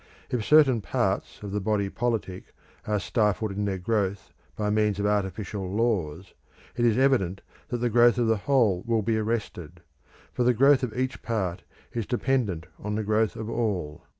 [0.31, 2.55] If certain parts of the body politic
[2.87, 6.33] are stifled in their growth by means of artificial laws,
[6.75, 9.81] it is evident that the growth of the whole will be arrested;
[10.33, 11.61] for the growth of each part
[11.93, 14.07] is dependent on the growth of all.